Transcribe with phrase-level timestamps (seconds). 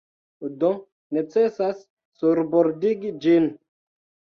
[0.63, 0.71] Do
[1.19, 1.85] necesas
[2.19, 3.51] surbordigi ĝin.